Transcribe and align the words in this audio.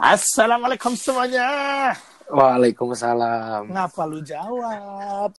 Assalamualaikum 0.00 0.96
semuanya. 0.96 1.92
Waalaikumsalam. 2.32 3.68
Ngapa 3.68 4.02
lu 4.08 4.24
jawab? 4.24 5.36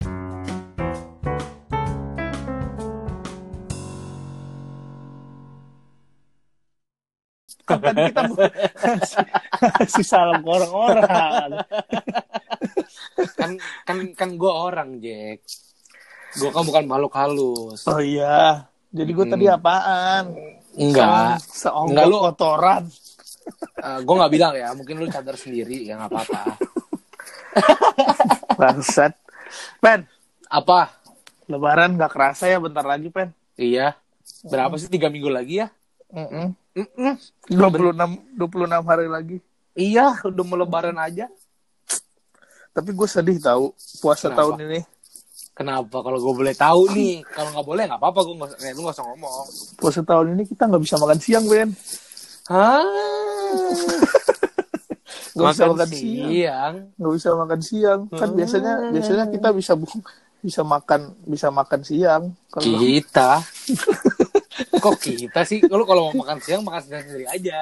Kapan 7.66 7.94
kita 8.10 8.22
ngasih 8.26 10.06
salam 10.10 10.42
ke 10.42 10.50
orang-orang? 10.50 11.50
Kan 13.38 13.50
kan 13.86 13.96
kan 14.18 14.30
gue 14.34 14.50
orang, 14.50 14.98
Jack. 14.98 15.46
Gue 16.34 16.50
kan 16.50 16.62
bukan 16.66 16.84
makhluk 16.86 17.14
halus. 17.14 17.86
Oh 17.86 18.02
iya. 18.02 18.66
Jadi 18.90 19.10
gue 19.14 19.26
tadi 19.26 19.44
Hmm. 19.46 19.54
apaan? 19.54 20.24
Enggak. 20.74 21.38
Seonggok 21.46 21.94
Enggak, 21.94 22.06
lu- 23.50 23.58
kotoran. 23.58 24.00
gue 24.06 24.14
nggak 24.14 24.32
bilang 24.32 24.52
ya. 24.54 24.68
Mungkin 24.72 24.94
lu 24.96 25.06
cadar 25.10 25.34
sendiri 25.34 25.82
ya 25.82 25.98
nggak 25.98 26.10
apa-apa. 26.10 26.40
Bangsat. 28.60 29.12
Pen, 29.82 30.06
Apa? 30.46 30.94
lebaran 31.50 31.98
gak 31.98 32.14
kerasa 32.14 32.46
ya 32.46 32.62
bentar 32.62 32.86
lagi, 32.86 33.10
Pen. 33.10 33.34
Iya. 33.58 33.98
Berapa 34.46 34.78
sih 34.78 34.86
tiga 34.86 35.10
minggu 35.10 35.26
lagi 35.26 35.58
ya? 35.58 35.68
Mm-mm. 36.14 36.54
Mm-mm. 36.78 37.14
26 37.50 38.38
26 38.38 38.86
hari 38.86 39.06
lagi. 39.10 39.36
Iya, 39.74 40.14
udah 40.22 40.44
mau 40.46 40.54
lebaran 40.54 40.94
aja. 40.94 41.26
Tapi 42.70 42.90
gue 42.94 43.08
sedih 43.10 43.42
tahu 43.42 43.74
puasa 43.98 44.30
Kenapa? 44.30 44.38
tahun 44.46 44.70
ini. 44.70 44.80
Kenapa? 45.50 45.96
Kalau 46.00 46.18
gue 46.22 46.34
boleh 46.38 46.54
tahu 46.54 46.94
nih, 46.94 47.26
kalau 47.26 47.50
nggak 47.50 47.66
boleh 47.66 47.84
nggak 47.90 47.98
apa-apa. 48.00 48.20
Gue 48.22 48.34
nggak, 48.38 48.50
eh, 48.62 48.72
lu 48.78 48.80
nggak 48.86 48.94
usah 48.94 49.06
ngomong. 49.10 49.46
Puasa 49.74 50.00
tahun 50.06 50.26
ini 50.38 50.42
kita 50.46 50.70
nggak 50.70 50.82
bisa 50.86 50.96
makan 51.02 51.18
siang, 51.18 51.44
Ben. 51.50 51.74
Hah? 52.48 52.84
Nggak 55.30 55.46
bisa 55.52 55.64
Makan 55.66 55.88
siang. 55.88 56.30
siang. 56.30 56.74
Nggak 56.96 57.12
bisa 57.14 57.28
makan 57.34 57.60
siang. 57.60 58.00
Kan 58.10 58.28
Hmm. 58.30 58.36
biasanya 58.36 58.72
biasanya 58.90 59.24
kita 59.28 59.48
bisa 59.52 59.72
bisa 60.40 60.62
makan 60.64 61.00
bisa 61.24 61.48
makan 61.50 61.80
siang. 61.82 62.22
Kalau 62.48 62.64
Kita. 62.78 63.30
Kok 64.82 64.96
kita 64.98 65.40
sih? 65.44 65.60
Lu 65.64 65.84
kalau 65.84 66.10
mau 66.10 66.24
makan 66.24 66.38
siang 66.40 66.60
makan 66.64 66.80
sendiri 66.82 67.02
sendiri 67.04 67.26
aja. 67.28 67.60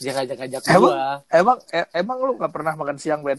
Jangan 0.00 0.24
ajak-ajak 0.24 0.62
emang 0.66 0.92
gua. 0.96 1.04
emang 1.28 1.58
e- 1.68 1.90
emang 1.92 2.18
lu 2.24 2.32
nggak 2.38 2.52
pernah 2.52 2.72
makan 2.72 2.96
siang, 2.96 3.20
Ben? 3.20 3.36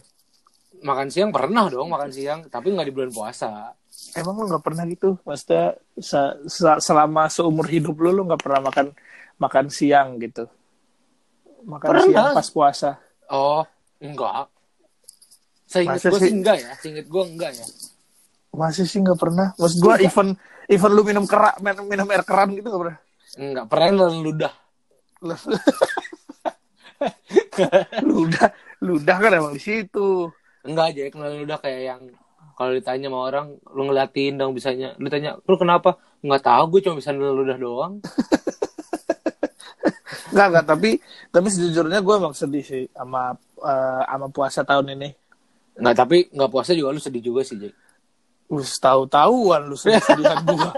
Makan 0.81 1.07
siang 1.09 1.29
pernah 1.33 1.65
dong 1.67 1.89
makan 1.89 2.11
siang, 2.13 2.39
tapi 2.47 2.69
nggak 2.69 2.87
di 2.87 2.93
bulan 2.93 3.11
puasa. 3.11 3.73
Emang 4.13 4.37
lu 4.37 4.45
nggak 4.45 4.61
pernah 4.61 4.83
gitu? 4.85 5.17
Maksudnya 5.25 5.73
se- 5.97 6.37
se- 6.45 6.81
selama 6.81 7.27
seumur 7.27 7.65
hidup 7.65 7.97
lu 7.97 8.13
lu 8.13 8.21
nggak 8.25 8.41
pernah 8.41 8.69
makan 8.69 8.93
makan 9.37 9.65
siang 9.67 10.21
gitu? 10.21 10.45
Makan 11.65 11.87
Pernah. 11.87 12.05
siang 12.07 12.33
pas 12.33 12.49
puasa. 12.49 12.89
Oh, 13.31 13.63
enggak. 14.01 14.49
Seingat 15.69 16.03
Masa 16.03 16.09
gue 16.11 16.19
sih? 16.19 16.31
enggak 16.33 16.57
ya. 16.59 16.71
Seingat 16.81 17.07
gue 17.07 17.23
enggak 17.23 17.51
ya. 17.55 17.65
Masih 18.51 18.83
sih 18.83 18.99
nggak 18.99 19.15
pernah. 19.15 19.55
Maksud 19.55 19.79
gua 19.79 19.95
even 20.03 20.35
even 20.67 20.91
lu 20.91 21.07
minum 21.07 21.23
kerak 21.23 21.55
minum, 21.63 21.87
minum 21.87 22.07
air 22.11 22.27
keran 22.27 22.51
gitu 22.51 22.67
nggak 22.67 22.81
pernah. 22.83 22.97
Enggak. 23.39 23.65
Pernah 23.71 23.87
nelen 23.95 24.19
ludah. 24.19 24.53
ludah 28.03 28.47
ludah 28.83 29.17
kan 29.21 29.31
emang 29.31 29.53
di 29.55 29.61
situ. 29.63 30.27
Enggak 30.67 30.91
aja. 30.91 31.01
Nelen 31.15 31.47
ludah 31.47 31.57
kayak 31.63 31.81
yang 31.87 32.01
kalau 32.59 32.77
ditanya 32.77 33.09
sama 33.09 33.19
orang, 33.25 33.47
lu 33.73 33.81
ngeliatin 33.89 34.37
dong 34.37 34.53
bisanya. 34.53 34.93
Lu 35.01 35.07
tanya, 35.09 35.39
lu 35.47 35.55
kenapa? 35.57 35.97
Enggak 36.21 36.45
tahu, 36.45 36.77
gue 36.77 36.81
cuma 36.85 36.99
bisa 36.99 37.09
ludah 37.15 37.57
doang. 37.57 37.97
Enggak 40.31 40.47
enggak 40.47 40.65
tapi 40.65 40.89
tapi 41.29 41.47
sejujurnya 41.51 41.99
gue 41.99 42.15
emang 42.15 42.33
sedih 42.35 42.63
sih 42.63 42.83
sama 42.95 43.35
eh, 43.61 44.03
sama 44.07 44.27
puasa 44.31 44.63
tahun 44.63 44.95
ini. 44.95 45.09
Enggak, 45.79 45.95
tapi 46.03 46.17
enggak 46.31 46.51
puasa 46.51 46.71
juga 46.75 46.95
lu 46.95 47.01
sedih 47.03 47.23
juga 47.23 47.41
sih, 47.43 47.55
Jack. 47.59 47.75
Lu 48.51 48.59
tahu-tahuan 48.59 49.61
lu 49.71 49.75
sedih-sedihan 49.79 50.43
gue. 50.43 50.69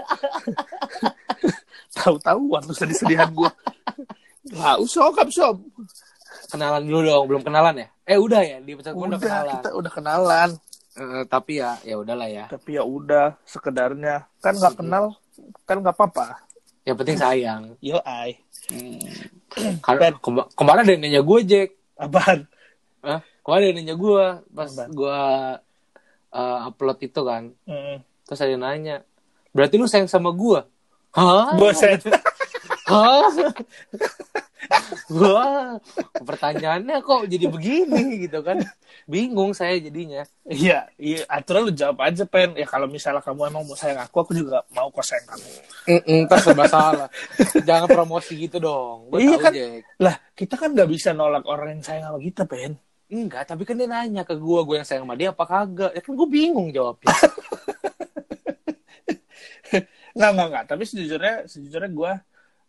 tahu-tahuan 1.98 2.62
lu 2.66 2.74
sedih-sedihan 2.74 3.30
gue. 3.34 3.50
Lah, 4.54 4.78
usokap 4.78 5.30
sob. 5.34 5.58
Kenalan 6.50 6.86
dulu 6.86 7.00
dong, 7.02 7.24
belum 7.26 7.42
kenalan 7.42 7.74
ya? 7.82 7.88
Eh 8.06 8.18
udah 8.20 8.42
ya, 8.44 8.58
di 8.62 8.76
episode 8.78 8.94
Udah, 8.94 9.16
udah 9.16 9.18
kenalan. 9.18 9.54
kita 9.58 9.68
udah 9.74 9.92
kenalan. 9.92 10.50
Eh, 10.94 11.22
tapi 11.26 11.52
ya, 11.58 11.70
ya 11.82 11.96
udahlah 11.98 12.28
ya. 12.30 12.44
Tapi 12.46 12.70
ya 12.78 12.82
udah 12.86 13.34
sekedarnya. 13.42 14.30
Kan 14.38 14.54
nggak 14.54 14.78
kenal, 14.78 15.18
kan 15.66 15.82
nggak 15.82 15.96
apa-apa. 15.98 16.46
Yang 16.86 16.96
penting 17.02 17.16
sayang. 17.18 17.62
Yo 17.82 17.98
ai. 18.06 18.38
Karena 19.82 20.14
kema- 20.18 20.48
kemarin 20.54 20.82
ada 20.82 20.92
yang 20.92 21.02
nanya 21.02 21.22
gue, 21.22 21.38
Jack. 21.46 21.68
Apaan? 21.94 22.46
Hah? 23.04 23.20
Kemarin 23.44 23.60
ada 23.62 23.68
yang 23.70 23.78
nanya 23.82 23.96
gue 23.96 24.24
pas 24.50 24.70
gue 24.70 25.20
uh, 26.34 26.58
upload 26.68 26.98
itu 27.04 27.20
kan. 27.22 27.52
Hmm. 27.68 28.02
Terus 28.26 28.40
ada 28.40 28.50
yang 28.50 28.64
nanya, 28.64 28.96
berarti 29.54 29.78
lu 29.78 29.86
sayang 29.86 30.10
sama 30.10 30.34
gue? 30.34 30.60
Hah? 31.14 31.54
Boset. 31.54 32.02
Hah? 32.90 33.28
Wah, 35.12 35.76
pertanyaannya 36.24 37.04
kok 37.04 37.28
jadi 37.28 37.46
begini 37.48 38.24
gitu 38.24 38.40
kan? 38.40 38.64
Bingung 39.04 39.52
saya 39.52 39.76
jadinya. 39.76 40.24
Iya, 40.48 40.88
iya. 40.96 41.22
Aturan 41.28 41.68
lu 41.68 41.72
jawab 41.76 42.00
aja, 42.04 42.24
Pen. 42.24 42.56
Ya 42.56 42.64
kalau 42.64 42.88
misalnya 42.88 43.20
kamu 43.20 43.52
emang 43.52 43.64
mau 43.68 43.76
sayang 43.76 44.00
aku, 44.00 44.24
aku 44.24 44.32
juga 44.32 44.64
mau 44.72 44.88
kok 44.88 45.04
sayang 45.04 45.26
kamu. 45.28 45.48
Entar 46.08 46.38
serba 46.40 46.64
salah. 46.68 47.08
Jangan 47.68 47.88
promosi 47.90 48.32
gitu 48.40 48.56
dong. 48.60 49.12
Gue 49.12 49.28
Iya 49.28 49.36
kan. 49.36 49.52
Jack. 49.52 49.82
Lah, 50.00 50.14
kita 50.32 50.54
kan 50.56 50.72
nggak 50.72 50.88
bisa 50.88 51.12
nolak 51.12 51.44
orang 51.44 51.78
yang 51.78 51.82
sayang 51.84 52.04
sama 52.08 52.18
kita, 52.20 52.42
Pen. 52.48 52.80
Enggak, 53.12 53.44
tapi 53.44 53.62
kan 53.68 53.76
dia 53.76 53.86
nanya 53.86 54.24
ke 54.24 54.34
gue, 54.34 54.60
gue 54.64 54.76
yang 54.80 54.88
sayang 54.88 55.04
sama 55.04 55.14
dia 55.14 55.30
apa 55.30 55.44
kagak? 55.44 55.92
Ya 55.92 56.00
kan 56.00 56.12
gue 56.16 56.28
bingung 56.28 56.72
jawabnya. 56.72 57.12
Nggak, 60.14 60.30
nggak, 60.30 60.46
nggak. 60.46 60.64
Tapi 60.70 60.82
sejujurnya, 60.86 61.34
sejujurnya 61.50 61.90
gue 61.90 62.12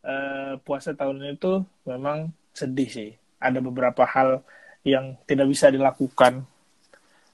eh, 0.06 0.54
puasa 0.62 0.94
tahun 0.94 1.18
ini 1.20 1.34
tuh 1.36 1.66
memang 1.84 2.30
sedih 2.52 2.88
sih. 2.88 3.10
Ada 3.38 3.60
beberapa 3.60 4.06
hal 4.06 4.42
yang 4.82 5.18
tidak 5.26 5.50
bisa 5.50 5.68
dilakukan. 5.68 6.46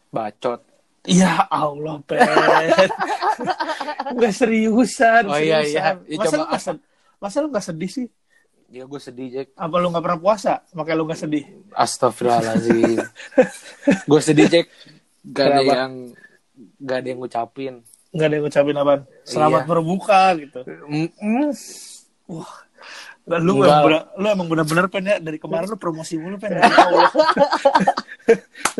Bacot. 0.09 0.63
Ya 1.03 1.47
Allah, 1.47 1.97
Pen. 2.03 2.21
Nggak 4.15 4.33
seriusan. 4.33 5.23
Oh, 5.25 5.35
iya, 5.35 5.61
seriusan. 5.65 5.95
iya. 6.05 6.13
Ya, 6.13 6.17
masa, 6.19 6.35
coba 6.37 6.45
lu 6.45 6.59
sed- 6.59 6.83
masa 7.17 7.37
lu 7.39 7.47
nggak 7.49 7.65
sedih 7.65 7.89
sih? 7.89 8.07
Ya 8.71 8.83
gue 8.85 9.01
sedih, 9.01 9.27
Jack. 9.27 9.47
Apa 9.57 9.75
lu 9.77 9.91
nggak 9.91 10.03
pernah 10.03 10.19
puasa? 10.19 10.53
Makanya 10.71 10.95
lu 10.95 11.05
nggak 11.05 11.19
sedih? 11.19 11.43
Astagfirullahaladzim. 11.73 13.01
gue 14.11 14.21
sedih, 14.21 14.45
Jack. 14.47 14.65
Gak 15.21 15.45
ada 15.47 15.59
Kenapa? 15.59 15.73
yang 15.75 15.91
gak 16.79 16.97
ada 17.01 17.07
yang 17.07 17.19
ngucapin. 17.19 17.73
Nggak 18.11 18.27
ada 18.27 18.35
yang 18.35 18.43
ngucapin 18.45 18.75
apaan? 18.77 19.01
Selamat 19.23 19.61
Iya. 19.63 19.69
berbuka 19.69 20.21
gitu. 20.37 20.59
Mm-mm. 20.87 21.49
Nah, 23.21 23.37
lu 23.37 23.61
emang 23.61 23.85
bener, 23.85 24.01
lu 24.17 24.27
emang 24.33 24.47
bener-bener 24.49 24.85
pen 24.89 25.05
ya? 25.05 25.17
Dari 25.21 25.37
kemarin 25.37 25.69
lu 25.69 25.77
promosi 25.77 26.17
mulu 26.17 26.41
pen. 26.41 26.57
Dari 26.57 26.67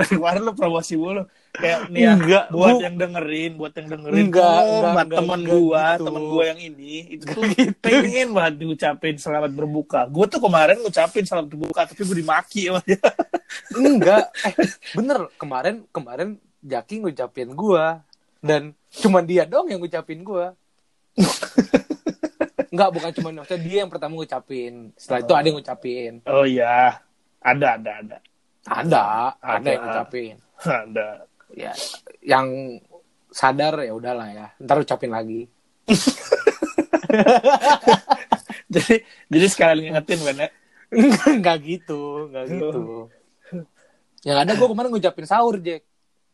dari 0.02 0.12
kemarin 0.18 0.42
lu 0.42 0.54
promosi 0.58 0.98
mulu. 0.98 1.30
Kayak 1.54 1.94
nih 1.94 2.02
ya 2.02 2.12
Enggak, 2.16 2.46
buat 2.50 2.80
yang 2.80 2.96
dengerin 2.96 3.52
buat 3.60 3.76
yang 3.76 3.88
dengerin 3.92 4.24
Enggak, 4.24 4.48
oh, 4.48 4.56
enggak, 4.56 4.72
buat 4.72 5.04
enggak, 5.04 5.20
teman 5.20 5.42
gua 5.44 5.84
gitu. 5.84 6.04
teman 6.08 6.24
gua 6.32 6.44
yang 6.48 6.60
ini 6.64 6.94
itu 7.12 7.24
tuh 7.28 7.44
pengen 7.84 8.28
banget 8.32 8.54
diucapin 8.56 9.16
selamat 9.20 9.52
berbuka. 9.52 10.00
Gua 10.08 10.26
tuh 10.32 10.42
kemarin 10.42 10.80
ngucapin 10.80 11.24
selamat 11.28 11.48
berbuka 11.52 11.82
tapi 11.86 12.02
gua 12.02 12.18
dimaki 12.18 12.62
sama 12.72 12.82
dia. 12.88 13.04
Enggak. 13.78 14.26
Eh, 14.48 14.56
bener. 14.98 15.20
Kemarin 15.38 15.86
kemarin 15.94 16.28
Jaki 16.66 17.06
ngucapin 17.06 17.54
gua. 17.54 18.02
Dan 18.42 18.74
cuman 18.90 19.22
dia 19.22 19.46
dong 19.46 19.70
yang 19.70 19.78
ngucapin 19.78 20.26
gua. 20.26 20.58
Enggak, 22.72 22.90
bukan 22.90 23.12
cuma 23.12 23.30
maksudnya 23.36 23.62
dia 23.62 23.78
yang 23.84 23.92
pertama 23.92 24.16
ngucapin. 24.16 24.96
Setelah 24.96 25.20
itu 25.22 25.34
ada 25.36 25.46
yang 25.46 25.58
ngucapin. 25.60 26.14
oh 26.26 26.46
iya 26.46 27.04
ada 27.40 27.68
ada 27.76 27.92
ada 28.00 28.18
Ada, 28.62 29.04
ada, 29.38 29.58
Ada. 29.60 29.68
yang 29.68 29.82
ngucapin. 29.84 30.36
ada 30.64 31.08
Ya, 31.52 31.74
yang 32.24 32.48
sadar 33.28 33.76
ya 33.82 33.92
udahlah 33.92 34.30
ya. 34.32 34.48
Ntar 34.58 34.80
ucapin 34.80 35.12
lagi. 35.12 35.52
jadi 38.72 38.96
jadi 39.28 39.48
sekali 39.48 39.80
ngingetin 39.88 40.20
ben 40.24 40.38
ya 40.38 40.50
Enggak 40.92 41.58
gitu, 41.64 42.28
enggak 42.28 42.46
gitu. 42.52 43.08
Yang 44.22 44.38
ada 44.38 44.52
gua 44.54 44.68
kemarin 44.70 44.92
ngucapin 44.92 45.24
sahur, 45.24 45.56
Jack. 45.58 45.84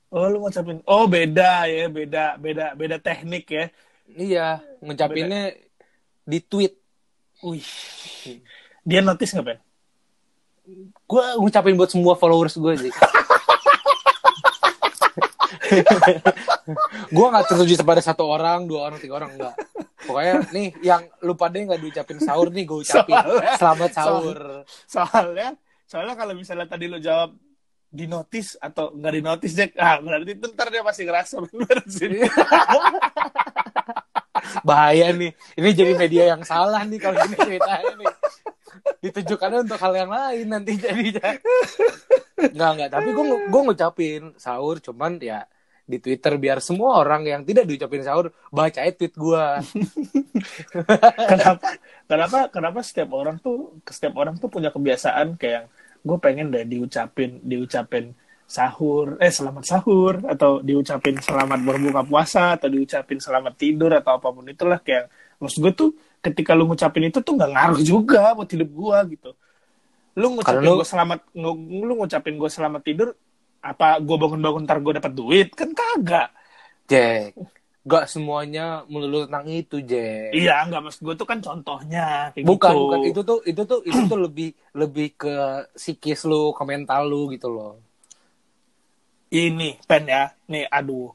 oh 0.10 0.26
lu 0.28 0.40
ngucapin 0.40 0.80
oh 0.86 1.06
beda 1.06 1.66
ya 1.66 1.86
beda 1.88 2.38
beda 2.38 2.66
beda 2.74 2.98
teknik 2.98 3.46
ya 3.50 3.66
Iya, 4.08 4.64
ngucapinnya 4.80 5.52
di 6.28 6.44
tweet. 6.44 6.76
Wih. 7.42 7.64
Dia 8.84 9.00
notice 9.00 9.32
nggak, 9.32 9.46
Ben? 9.48 9.60
Gue 11.08 11.24
ngucapin 11.40 11.80
buat 11.80 11.88
semua 11.88 12.20
followers 12.20 12.60
gue 12.60 12.74
sih. 12.78 12.94
gue 17.08 17.28
nggak 17.28 17.46
tertuju 17.48 17.74
kepada 17.80 18.02
satu 18.04 18.28
orang, 18.28 18.68
dua 18.68 18.92
orang, 18.92 19.00
tiga 19.00 19.16
orang 19.16 19.32
enggak. 19.36 19.56
Pokoknya 20.04 20.34
nih 20.52 20.68
yang 20.84 21.04
lu 21.24 21.36
pada 21.36 21.56
nggak 21.56 21.80
diucapin 21.80 22.20
sahur 22.20 22.52
nih 22.52 22.64
gue 22.64 22.84
ucapin 22.84 23.16
Soalnya- 23.16 23.56
selamat 23.56 23.92
sahur. 23.92 24.38
Soalnya 24.88 25.48
soalnya 25.88 26.16
kalau 26.20 26.34
misalnya 26.36 26.68
tadi 26.68 26.92
lo 26.92 27.00
jawab 27.00 27.32
di 27.88 28.04
notis 28.04 28.60
atau 28.60 28.92
nggak 28.92 29.14
di 29.16 29.22
notis 29.24 29.52
Jack 29.56 29.72
ah 29.80 30.04
berarti 30.04 30.36
itu 30.36 30.48
ntar 30.52 30.68
dia 30.68 30.84
pasti 30.84 31.08
ngerasa 31.08 31.40
bener 31.48 31.80
sih 31.88 32.12
bahaya 34.64 35.12
nih. 35.14 35.32
Ini 35.58 35.70
jadi 35.74 35.94
media 35.98 36.24
yang 36.36 36.42
salah 36.46 36.82
nih 36.86 37.00
kalau 37.02 37.20
ini 37.26 37.36
ceritanya 37.36 37.94
nih. 37.98 38.14
Ditujukannya 39.04 39.60
untuk 39.68 39.80
hal 39.82 39.94
yang 39.94 40.12
lain 40.12 40.46
nanti 40.48 40.72
jadinya. 40.78 41.38
Nggak 42.38 42.70
nggak. 42.78 42.90
Tapi 42.94 43.10
gue 43.14 43.26
gue 43.50 43.62
ngucapin 43.68 44.24
sahur 44.38 44.78
cuman 44.80 45.18
ya 45.22 45.46
di 45.88 46.04
Twitter 46.04 46.36
biar 46.36 46.60
semua 46.60 47.00
orang 47.00 47.24
yang 47.24 47.42
tidak 47.48 47.64
diucapin 47.64 48.04
sahur 48.04 48.36
baca 48.52 48.84
tweet 48.92 49.16
gue 49.16 49.44
kenapa 51.32 51.68
kenapa 52.04 52.40
kenapa 52.52 52.80
setiap 52.84 53.16
orang 53.16 53.40
tuh 53.40 53.80
setiap 53.88 54.20
orang 54.20 54.36
tuh 54.36 54.52
punya 54.52 54.68
kebiasaan 54.68 55.40
kayak 55.40 55.72
gue 56.04 56.18
pengen 56.20 56.52
deh 56.52 56.68
diucapin 56.68 57.40
diucapin 57.40 58.12
sahur 58.48 59.20
eh 59.20 59.28
selamat 59.28 59.64
sahur 59.68 60.24
atau 60.24 60.64
diucapin 60.64 61.20
selamat 61.20 61.60
berbuka 61.68 62.02
puasa 62.08 62.56
atau 62.56 62.72
diucapin 62.72 63.20
selamat 63.20 63.54
tidur 63.60 63.92
atau 63.92 64.16
apa 64.16 64.32
pun 64.32 64.48
itulah 64.48 64.80
kayak 64.80 65.12
maksud 65.44 65.60
gue 65.60 65.74
tuh 65.76 65.90
ketika 66.24 66.56
lu 66.56 66.64
ngucapin 66.72 67.12
itu 67.12 67.20
tuh 67.20 67.36
nggak 67.36 67.52
ngaruh 67.52 67.82
juga 67.84 68.32
buat 68.32 68.48
hidup 68.48 68.72
gue 68.72 68.98
gitu. 69.20 69.30
Lu 70.16 70.40
ngucapin 70.40 70.64
lu- 70.64 70.80
gue 70.80 70.88
selamat 70.88 71.20
lu 71.36 71.94
ngucapin 72.00 72.36
gue 72.40 72.50
selamat 72.50 72.82
tidur 72.88 73.10
apa 73.60 74.00
gue 74.00 74.16
bangun-bangun 74.16 74.64
ntar 74.64 74.80
gue 74.80 74.94
dapat 74.96 75.12
duit? 75.12 75.52
Kan 75.52 75.76
kagak. 75.76 76.32
Jack 76.88 77.36
gak 77.88 78.12
semuanya 78.12 78.84
melulu 78.92 79.24
tentang 79.24 79.48
itu 79.48 79.80
Jack. 79.80 80.36
Iya 80.36 80.68
nggak 80.68 80.82
maksud 80.88 81.02
gue 81.08 81.16
tuh 81.16 81.24
kan 81.24 81.40
contohnya 81.40 82.36
kayak 82.36 82.44
bukan 82.44 82.72
gitu. 82.76 82.84
bukan. 82.84 83.00
Itu 83.08 83.22
tuh 83.24 83.40
itu 83.48 83.62
tuh 83.64 83.80
itu 83.88 84.00
tuh 84.12 84.20
lebih 84.20 84.50
lebih 84.76 85.08
ke 85.16 85.36
psikis 85.72 86.28
lu 86.28 86.52
ke 86.52 86.64
mental 86.68 87.08
lu 87.08 87.32
gitu 87.32 87.48
loh 87.48 87.87
ini 89.32 89.76
pen 89.84 90.04
ya. 90.08 90.32
Nih 90.52 90.68
aduh. 90.68 91.12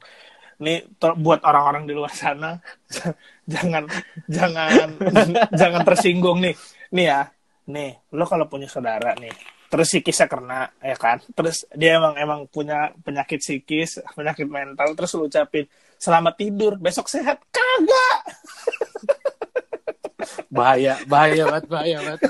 Nih 0.63 0.85
ter- 1.01 1.17
buat 1.17 1.41
orang-orang 1.43 1.89
di 1.89 1.93
luar 1.97 2.13
sana 2.13 2.55
jangan 3.53 3.83
jangan 4.29 4.89
jangan 5.59 5.81
tersinggung 5.85 6.39
nih. 6.41 6.55
Nih 6.93 7.05
ya. 7.09 7.21
Nih 7.69 7.91
lo 8.13 8.27
kalau 8.27 8.45
punya 8.47 8.67
saudara 8.67 9.15
nih 9.15 9.31
terus 9.73 9.89
psikisnya 9.89 10.29
kena 10.29 10.69
ya 10.85 10.93
kan? 10.93 11.17
Terus 11.33 11.65
dia 11.73 11.97
emang 11.97 12.13
emang 12.13 12.45
punya 12.45 12.93
penyakit 13.01 13.41
psikis 13.41 13.97
penyakit 14.17 14.45
mental 14.45 14.93
terus 14.93 15.17
lu 15.17 15.25
ucapin 15.25 15.65
selamat 15.97 16.33
tidur 16.37 16.77
besok 16.77 17.09
sehat. 17.09 17.41
Kagak! 17.49 18.19
Bahaya 20.53 21.01
bahaya 21.09 21.49
banget 21.49 21.65
bahaya 21.65 21.97
banget. 22.05 22.21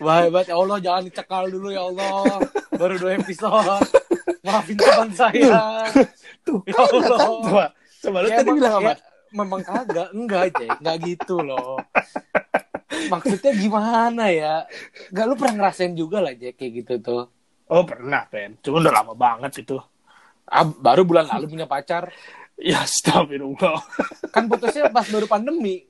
Bahaya 0.00 0.28
banget. 0.32 0.46
Ya 0.48 0.56
Allah 0.56 0.78
jangan 0.80 1.02
dicekal 1.04 1.44
dulu 1.52 1.68
ya 1.68 1.84
Allah. 1.84 2.48
Baru 2.72 2.96
dua 2.96 3.12
episode 3.20 3.84
maafin 4.40 4.76
teman 4.76 5.10
saya. 5.12 5.52
Tuh 6.46 6.60
Ya 6.64 6.74
kagak 6.76 7.10
Allah. 7.10 7.18
kan 7.18 7.30
coba 7.44 7.64
coba 8.00 8.16
lu 8.22 8.28
Ya, 8.28 8.36
tadi 8.40 8.50
bilang 8.56 8.74
apa? 8.80 8.92
ya, 8.92 8.94
memang 9.30 9.60
kagak 9.62 10.08
enggak 10.12 10.44
Jack 10.56 10.70
enggak 10.80 10.96
gitu 11.04 11.36
loh. 11.40 11.76
Maksudnya 12.90 13.52
gimana 13.54 14.24
ya? 14.30 14.54
Enggak 15.10 15.24
lu 15.26 15.34
pernah 15.38 15.54
ngerasain 15.62 15.94
juga 15.94 16.18
lah 16.20 16.34
Jack 16.34 16.58
kayak 16.58 16.72
gitu 16.84 16.94
tuh. 17.00 17.22
Oh 17.70 17.82
pernah 17.86 18.26
pen. 18.26 18.58
Cuma 18.60 18.82
udah 18.82 18.94
lama 18.94 19.14
banget 19.14 19.62
itu 19.62 19.78
Ah, 20.50 20.66
baru 20.66 21.06
bulan 21.06 21.30
lalu 21.30 21.54
punya 21.54 21.70
pacar. 21.70 22.10
Ya 22.58 22.82
astagfirullah. 22.82 23.78
Kan 24.34 24.50
putusnya 24.50 24.90
pas 24.90 25.06
baru 25.06 25.30
pandemi. 25.30 25.86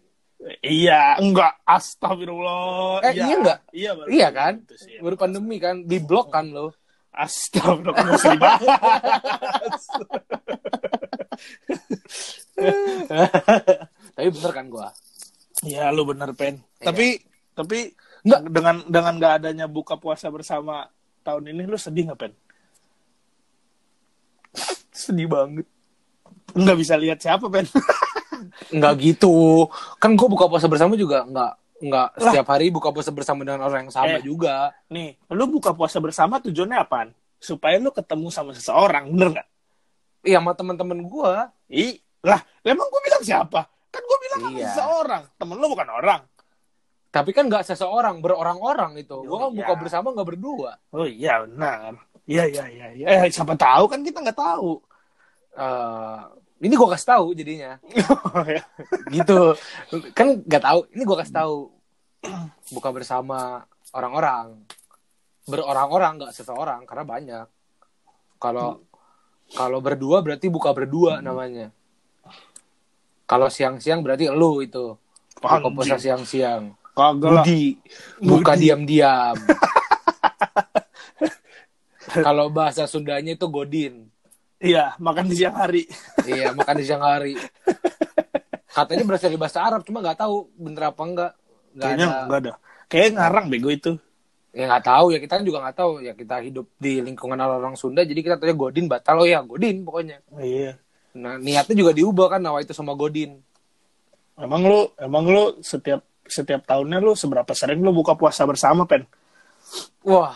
Iya, 0.60 1.16
enggak. 1.16 1.64
Astagfirullah. 1.64 3.00
Eh, 3.08 3.12
iya. 3.16 3.24
enggak? 3.32 3.58
Iya, 3.72 3.90
baru 3.96 4.08
iya 4.12 4.28
kan? 4.28 4.52
putus, 4.64 4.80
iya. 4.84 5.00
baru 5.00 5.16
pandemi 5.16 5.56
kan. 5.56 5.76
Di 5.84 5.96
blok 5.98 6.28
kan 6.28 6.52
lo 6.52 6.76
Astagfirullah, 7.10 8.06
mesti 8.06 8.28
dibahas. 8.38 9.82
tapi 14.14 14.28
bener 14.28 14.52
kan 14.52 14.66
gua 14.68 14.88
Iya, 15.60 15.92
lu 15.92 16.08
bener, 16.08 16.32
Pen. 16.32 16.56
Tapi, 16.80 17.20
tapi 17.52 17.92
Enggak. 18.24 18.40
dengan 18.48 18.76
dengan 18.88 19.12
nggak 19.20 19.34
adanya 19.44 19.66
buka 19.68 20.00
puasa 20.00 20.32
bersama 20.32 20.88
tahun 21.20 21.52
ini, 21.52 21.68
lu 21.68 21.76
sedih 21.76 22.08
nggak, 22.08 22.20
Pen? 22.20 22.32
sedih 24.90 25.28
banget 25.30 25.64
Nggak 26.52 26.76
bisa 26.80 26.94
lihat 26.96 27.20
siapa, 27.20 27.46
Pen. 27.48 27.68
nggak 28.72 28.94
gitu 29.04 29.68
kan 30.00 30.16
gua 30.16 30.28
buka 30.32 30.48
puasa 30.48 30.64
bersama 30.64 30.96
juga 30.96 31.28
nggak 31.28 31.52
nggak 31.80 32.08
setiap 32.14 32.46
hari 32.46 32.68
buka 32.68 32.88
puasa 32.88 33.08
bersama 33.08 33.40
dengan 33.40 33.64
orang 33.64 33.88
yang 33.88 33.94
sama 33.94 34.16
Eh. 34.16 34.22
juga 34.22 34.68
Nih, 34.88 35.16
lu 35.28 35.48
buka 35.48 35.72
puasa 35.72 35.96
bersama 35.96 36.36
tujuannya 36.38 36.76
apaan? 36.76 37.08
Supaya 37.36 37.76
lu 37.76 37.88
ketemu 37.88 38.28
sama 38.28 38.52
seseorang, 38.52 39.08
bener 39.08 39.28
nggak? 39.34 39.48
iya 40.20 40.36
sama 40.36 40.52
teman-teman 40.52 41.00
gua 41.02 41.48
Ih, 41.66 41.96
lah, 42.20 42.36
emang 42.60 42.84
gue 42.84 43.00
bilang 43.00 43.22
siapa? 43.22 43.64
Kan 43.88 44.02
gue 44.02 44.18
bilang 44.20 44.40
sama 44.42 44.54
Iya. 44.54 44.68
seseorang. 44.68 45.22
Temen 45.34 45.56
lu 45.56 45.66
bukan 45.68 45.88
orang. 45.90 46.22
tapi 47.10 47.34
kan 47.34 47.42
nggak 47.44 47.66
seseorang 47.66 48.22
berorang-orang 48.22 48.94
itu 48.96 49.18
gua 49.20 49.38
kan 49.42 49.50
Iya. 49.50 49.58
buka 49.58 49.72
bersama 49.76 50.14
nggak 50.14 50.28
berdua 50.30 50.78
Oh 50.92 51.02
iya, 51.02 51.42
benar. 51.42 51.98
Iya, 52.22 52.44
iya, 52.46 52.64
iya. 52.68 52.86
iya. 52.94 53.06
Eh, 53.18 53.28
siapa 53.28 53.58
tahu 53.58 53.88
kan 53.88 53.98
kita 54.00 54.22
nggak 54.22 54.38
tahu. 54.38 54.78
Eh, 55.52 56.20
ini 56.60 56.76
gua 56.76 56.92
kasih 56.92 57.08
tahu 57.16 57.26
jadinya. 57.32 57.80
Oh, 58.30 58.44
iya. 58.44 58.62
gitu. 59.08 59.56
Kan 60.12 60.44
nggak 60.44 60.62
tahu. 60.62 60.80
Ini 60.92 61.02
gua 61.08 61.18
kasih 61.24 61.34
tahu. 61.34 61.56
Buka 62.76 62.92
bersama 62.92 63.64
orang-orang. 63.96 64.60
Berorang-orang 65.48 66.20
nggak 66.20 66.36
seseorang 66.36 66.84
karena 66.84 67.04
banyak. 67.08 67.46
Kalau 68.36 68.84
kalau 69.56 69.80
berdua 69.80 70.20
berarti 70.20 70.52
buka 70.52 70.76
berdua 70.76 71.24
namanya. 71.24 71.72
Kalau 73.24 73.48
siang-siang 73.48 74.04
berarti 74.04 74.28
lu 74.28 74.60
itu. 74.60 75.00
Buka 75.40 75.72
puasa 75.72 75.96
siang-siang. 75.96 76.76
Kagak. 76.92 77.40
Budi. 77.40 77.80
Buka 78.20 78.52
diam-diam. 78.52 79.32
Kalau 82.26 82.50
bahasa 82.50 82.90
Sundanya 82.90 83.38
itu 83.38 83.46
godin 83.46 84.10
Iya, 84.60 84.92
makan 85.00 85.24
di 85.24 85.34
siang 85.40 85.56
hari. 85.56 85.88
Iya, 86.28 86.52
makan 86.52 86.74
di 86.76 86.84
siang 86.84 87.00
hari. 87.00 87.32
Katanya 88.70 89.04
berasal 89.08 89.32
dari 89.32 89.40
bahasa 89.40 89.64
Arab, 89.64 89.80
cuma 89.88 90.04
nggak 90.04 90.20
tahu 90.20 90.52
bener 90.54 90.92
apa 90.92 91.02
enggak. 91.02 91.32
Nggak 91.72 91.80
Kayaknya 91.80 92.06
ada. 92.06 92.20
enggak 92.22 92.38
ada. 92.44 92.52
Kayaknya 92.92 93.12
ngarang 93.16 93.46
bego 93.48 93.70
itu. 93.72 93.92
Ya 94.50 94.64
nggak 94.66 94.84
tahu 94.84 95.06
ya 95.14 95.18
kita 95.22 95.32
kan 95.38 95.44
juga 95.46 95.58
nggak 95.62 95.76
tahu 95.78 95.92
ya 96.02 96.12
kita 96.12 96.36
hidup 96.42 96.66
di 96.76 96.92
lingkungan 97.00 97.38
orang 97.38 97.78
Sunda, 97.78 98.02
jadi 98.02 98.20
kita 98.20 98.36
tanya 98.36 98.54
Godin 98.58 98.90
batal 98.90 99.22
oh 99.22 99.26
ya 99.26 99.40
Godin 99.46 99.86
pokoknya. 99.86 100.20
Iya. 100.36 100.74
Nah 101.16 101.38
niatnya 101.38 101.74
juga 101.74 101.94
diubah 101.94 102.36
kan 102.36 102.40
nama 102.42 102.58
itu 102.60 102.74
sama 102.74 102.92
Godin. 102.98 103.38
Emang 104.36 104.62
lu, 104.66 104.90
emang 104.98 105.24
lu 105.24 105.44
setiap 105.62 106.02
setiap 106.26 106.66
tahunnya 106.66 106.98
lu 106.98 107.14
seberapa 107.14 107.50
sering 107.54 107.78
lu 107.82 107.94
buka 107.94 108.18
puasa 108.18 108.42
bersama, 108.46 108.86
Pen? 108.90 109.06
Wah, 110.02 110.34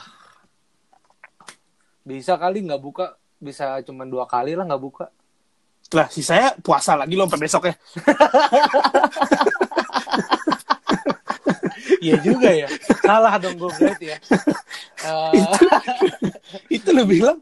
bisa 2.07 2.37
kali 2.39 2.63
nggak 2.67 2.83
buka, 2.83 3.17
bisa 3.45 3.85
cuma 3.85 4.09
dua 4.09 4.25
kali 4.25 4.57
lah 4.57 4.65
nggak 4.65 4.81
buka. 4.81 5.07
Lah, 5.93 6.09
si 6.09 6.25
saya 6.25 6.57
puasa 6.59 6.97
lagi 6.97 7.13
lo 7.13 7.29
sampai 7.29 7.45
besok 7.45 7.63
ya. 7.69 7.75
Iya 12.05 12.21
juga 12.21 12.53
ya, 12.53 12.69
salah 13.01 13.41
dong 13.41 13.57
gue 13.57 13.71
berarti 13.81 14.07
ya. 14.13 14.19
Eh, 15.05 15.37
itu 16.81 16.89
lu 16.97 17.05
bilang? 17.05 17.37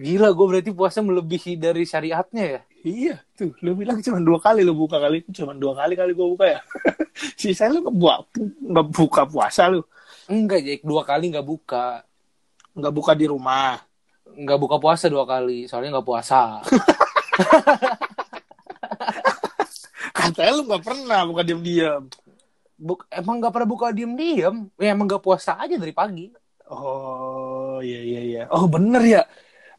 gila 0.00 0.32
gue 0.32 0.46
berarti 0.48 0.72
puasa 0.72 1.04
melebihi 1.04 1.60
dari 1.60 1.84
syariatnya 1.84 2.44
ya. 2.44 2.60
Iya, 2.80 3.16
tuh. 3.36 3.52
Lu 3.60 3.76
bilang 3.76 4.00
cuma 4.00 4.20
dua 4.20 4.40
kali 4.40 4.64
lu 4.64 4.72
buka 4.72 4.96
kali 4.96 5.20
itu 5.20 5.44
cuma 5.44 5.52
dua 5.52 5.76
kali 5.76 5.92
kali 5.92 6.16
gua 6.16 6.28
buka 6.32 6.46
ya. 6.48 6.60
si 7.40 7.52
saya 7.52 7.76
lu 7.76 7.84
nggak 7.84 7.96
buka, 7.96 8.16
nggak 8.40 8.86
buka 8.96 9.22
puasa 9.28 9.68
lu. 9.68 9.84
Enggak, 10.28 10.64
Jack, 10.64 10.80
dua 10.84 11.02
kali 11.04 11.28
nggak 11.28 11.44
buka. 11.44 12.00
Nggak 12.72 12.94
buka 12.96 13.12
di 13.12 13.26
rumah. 13.28 13.76
Nggak 14.36 14.58
buka 14.60 14.76
puasa 14.78 15.10
dua 15.10 15.24
kali 15.26 15.66
soalnya 15.66 15.98
nggak 15.98 16.08
puasa 16.08 16.40
Katanya 20.10 20.52
lu 20.52 20.62
nggak 20.68 20.84
pernah 20.84 21.24
buka 21.24 21.40
diam-diam. 21.40 22.04
Buk, 22.76 23.08
emang 23.08 23.40
nggak 23.40 23.52
pernah 23.56 23.68
buka 23.68 23.86
diem 23.92 24.12
diem 24.16 24.68
ya 24.76 24.92
emang 24.92 25.08
nggak 25.08 25.24
puasa 25.24 25.56
aja 25.56 25.76
dari 25.80 25.92
pagi 25.96 26.28
Oh 26.68 27.80
iya 27.80 28.00
iya 28.04 28.20
iya. 28.20 28.42
Oh 28.52 28.68
bener 28.68 29.00
ya. 29.00 29.22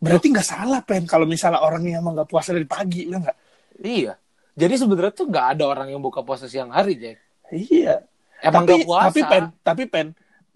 Berarti 0.02 0.34
nggak 0.34 0.48
salah 0.48 0.82
pen 0.82 1.06
kalau 1.06 1.30
misalnya 1.30 1.62
orang 1.62 1.86
yang 1.86 2.02
emang 2.02 2.18
nggak 2.18 2.30
puasa 2.30 2.52
dari 2.58 2.66
pagi, 2.66 3.06
ya 3.06 3.22
nggak? 3.22 3.38
iya 3.82 4.14
jadi 4.54 4.74
sebenarnya 4.78 5.14
tuh 5.16 5.28
nggak 5.30 5.48
ada 5.58 5.64
orang 5.66 5.88
yang 5.90 6.02
buka 6.02 6.22
puasa 6.22 6.46
siang 6.46 6.70
hari 6.70 6.98
Jack 7.00 7.18
Iya. 7.52 8.06
emang 8.42 8.64
tapi 8.64 8.72
nggak 8.80 8.88
puasa 8.88 9.06
tapi 9.10 9.22
pen 9.28 9.44
tapi 9.66 9.84
pen 9.90 10.08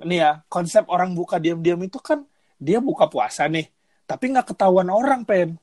nih 0.05 0.19
ya 0.21 0.31
konsep 0.51 0.83
orang 0.87 1.11
buka 1.15 1.39
diam-diam 1.39 1.79
itu 1.83 1.99
kan 1.99 2.23
dia 2.55 2.79
buka 2.79 3.11
puasa 3.11 3.47
nih, 3.51 3.67
tapi 4.05 4.31
nggak 4.33 4.53
ketahuan 4.53 4.89
orang 4.89 5.25
pen. 5.25 5.57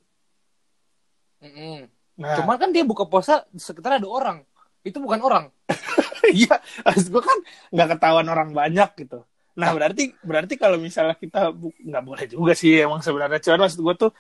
Mm-mm. 1.43 1.91
Nah, 2.23 2.39
cuman 2.39 2.57
kan 2.61 2.71
dia 2.71 2.85
buka 2.87 3.09
puasa 3.09 3.49
sekitar 3.57 3.99
ada 3.99 4.07
orang 4.07 4.47
itu 4.83 4.99
bukan 4.99 5.23
orang 5.23 5.45
iya, 6.35 6.59
maksud 6.83 7.09
gue 7.11 7.23
kan 7.23 7.39
nggak 7.71 7.89
ketahuan 7.99 8.29
orang 8.31 8.51
banyak 8.55 8.91
gitu. 8.99 9.23
Nah 9.59 9.69
berarti 9.75 10.15
berarti 10.23 10.55
kalau 10.57 10.79
misalnya 10.79 11.19
kita 11.19 11.53
nggak 11.57 12.05
boleh 12.05 12.25
juga 12.31 12.53
sih 12.55 12.83
emang 12.83 13.03
sebenarnya 13.05 13.43
cuman 13.43 13.67
maksud 13.69 13.81
gue 13.83 13.95
tuh 14.09 14.11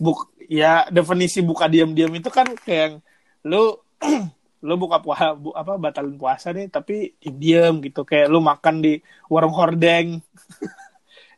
buk 0.00 0.34
ya 0.50 0.88
definisi 0.90 1.40
buka 1.40 1.70
diam-diam 1.70 2.10
itu 2.10 2.28
kan 2.28 2.52
kayak 2.64 3.00
lu 3.46 3.76
lu 4.66 4.74
buka 4.80 4.98
puasa 5.04 5.36
bu, 5.36 5.52
apa 5.52 5.76
batalin 5.76 6.16
puasa 6.16 6.50
nih 6.50 6.72
tapi 6.72 7.14
diam 7.20 7.84
gitu 7.84 8.02
kayak 8.02 8.32
lu 8.32 8.40
makan 8.40 8.80
di 8.80 8.98
warung 9.28 9.52
hordeng 9.52 10.18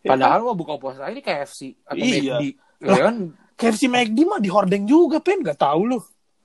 Padahal 0.07 0.39
mah 0.43 0.55
buka 0.55 0.75
puasa 0.77 1.07
ini 1.07 1.21
KFC 1.21 1.75
atau 1.83 1.99
Iya. 1.99 2.39
McD. 2.39 2.43
Ya 2.79 2.89
Lah. 2.89 2.99
kan? 3.11 3.15
KFC 3.57 3.83
McD 3.87 4.19
mah 4.23 4.39
di 4.39 4.49
hordeng 4.49 4.85
juga 4.85 5.17
pen 5.19 5.41
nggak 5.41 5.59
tahu 5.59 5.83
lu 5.87 6.01